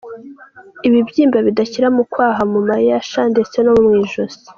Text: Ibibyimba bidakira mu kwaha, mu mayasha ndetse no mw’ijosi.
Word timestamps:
Ibibyimba 0.87 1.37
bidakira 1.47 1.87
mu 1.95 2.03
kwaha, 2.11 2.43
mu 2.53 2.59
mayasha 2.69 3.19
ndetse 3.31 3.57
no 3.65 3.71
mw’ijosi. 3.81 4.37